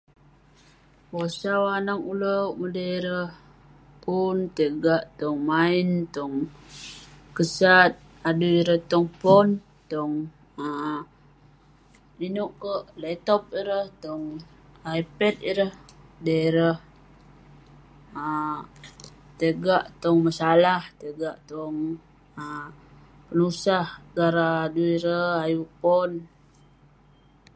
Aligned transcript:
Bosau 1.11 1.63
anaq 1.77 2.01
uleuk 2.11 2.51
medey 2.59 2.91
ireh 2.99 3.31
pun 4.03 4.35
tai 4.55 4.69
gak 4.85 5.03
tong 5.19 5.39
main, 5.49 5.89
tong 6.15 6.35
kesat 7.35 7.91
adui 8.29 8.53
ireh 8.61 8.81
tong 8.91 9.07
pon, 9.21 9.47
tong 9.91 10.13
um 10.65 11.01
ineuk 12.25 12.51
kek, 12.61 12.83
laptop 13.01 13.43
ireh, 13.59 13.87
tong 14.03 14.23
ipad 14.99 15.35
ireh. 15.51 15.73
Dey 16.25 16.41
ireh 16.49 16.77
um 18.21 18.57
tai 19.37 19.51
gak 19.65 19.85
tong 20.01 20.19
masalah, 20.27 20.81
tai 20.99 21.11
gak 21.21 21.37
tong 21.49 21.75
um 22.41 22.65
penusah 23.27 23.87
gara 24.15 24.47
adui 24.67 24.89
ireh 24.97 25.29
ayuk 25.45 25.71
pon. 25.81 26.11